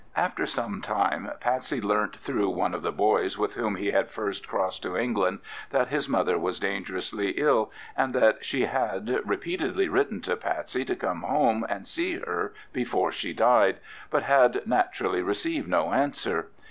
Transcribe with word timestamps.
After 0.15 0.47
some 0.47 0.81
time 0.81 1.29
Patsey 1.39 1.79
learnt 1.79 2.15
through 2.15 2.49
one 2.49 2.73
of 2.73 2.81
the 2.81 2.91
boys 2.91 3.37
with 3.37 3.53
whom 3.53 3.75
he 3.75 3.91
had 3.91 4.09
first 4.09 4.47
crossed 4.47 4.81
to 4.81 4.97
England 4.97 5.41
that 5.69 5.89
his 5.89 6.09
mother 6.09 6.39
was 6.39 6.59
dangerously 6.59 7.35
ill, 7.37 7.71
and 7.95 8.15
that 8.15 8.43
she 8.43 8.65
had 8.65 9.21
repeatedly 9.23 9.87
written 9.87 10.19
to 10.21 10.35
Patsey 10.35 10.83
to 10.85 10.95
come 10.95 11.21
home 11.21 11.63
and 11.69 11.87
see 11.87 12.17
her 12.17 12.51
before 12.73 13.11
she 13.11 13.31
died, 13.31 13.77
but 14.09 14.23
had 14.23 14.63
naturally 14.65 15.21
received 15.21 15.67
no 15.67 15.93
answer. 15.93 16.47